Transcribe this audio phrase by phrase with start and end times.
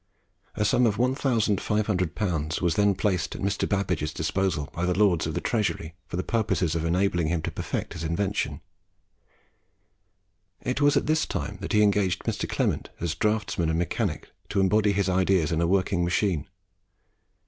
[0.55, 2.59] A sum of 1500L.
[2.59, 3.69] was then placed at Mr.
[3.69, 7.51] Babbage's disposal by the Lords of the Treasury for the purpose of enabling him to
[7.51, 8.61] perfect his invention.
[10.63, 12.49] It was at this time that he engaged Mr.
[12.49, 16.47] Clement as draughtsman and mechanic to embody his ideas in a working machine.